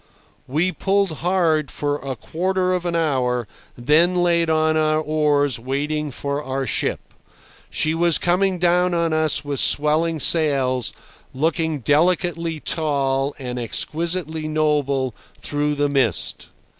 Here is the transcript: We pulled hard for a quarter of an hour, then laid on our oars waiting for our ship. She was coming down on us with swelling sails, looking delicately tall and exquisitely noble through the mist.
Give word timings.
We 0.47 0.71
pulled 0.71 1.17
hard 1.19 1.69
for 1.69 1.97
a 1.99 2.15
quarter 2.15 2.73
of 2.73 2.87
an 2.87 2.95
hour, 2.95 3.47
then 3.77 4.15
laid 4.23 4.49
on 4.49 4.75
our 4.75 4.99
oars 4.99 5.59
waiting 5.59 6.09
for 6.09 6.43
our 6.43 6.65
ship. 6.65 7.13
She 7.69 7.93
was 7.93 8.17
coming 8.17 8.57
down 8.57 8.95
on 8.95 9.13
us 9.13 9.45
with 9.45 9.59
swelling 9.59 10.19
sails, 10.19 10.91
looking 11.35 11.81
delicately 11.81 12.59
tall 12.59 13.35
and 13.37 13.59
exquisitely 13.59 14.47
noble 14.47 15.13
through 15.39 15.75
the 15.75 15.87
mist. 15.87 16.49